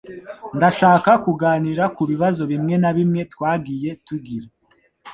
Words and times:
Ndashaka 0.57 1.11
kuganira 1.25 1.83
ku 1.95 2.01
bibazo 2.11 2.41
bimwe 2.51 2.75
na 2.83 2.91
bimwe 2.97 3.21
twagiye 3.33 3.89
tugira 4.07 4.47